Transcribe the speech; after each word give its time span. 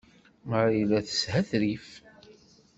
Marie 0.49 0.85
la 0.87 0.99
teshetrif! 1.07 1.85